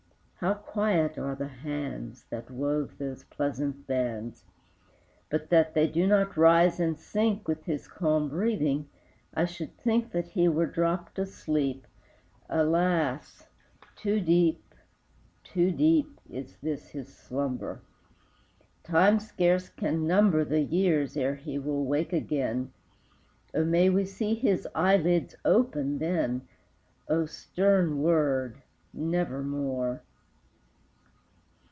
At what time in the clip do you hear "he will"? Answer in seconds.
21.35-21.85